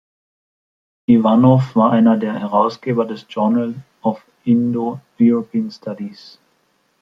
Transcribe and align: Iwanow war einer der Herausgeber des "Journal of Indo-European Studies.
Iwanow 1.05 1.75
war 1.75 1.91
einer 1.91 2.17
der 2.17 2.33
Herausgeber 2.33 3.05
des 3.05 3.27
"Journal 3.29 3.75
of 4.01 4.19
Indo-European 4.45 5.69
Studies. 5.69 6.39